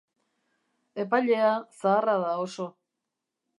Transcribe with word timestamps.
Epailea 1.03 1.51
zaharra 1.83 2.17
da, 2.25 2.35
oso. 2.49 2.69